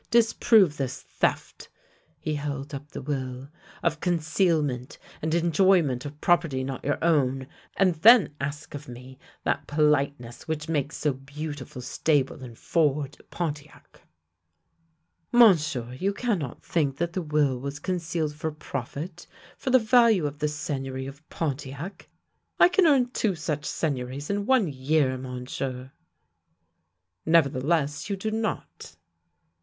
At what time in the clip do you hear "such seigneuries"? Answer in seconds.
23.35-24.31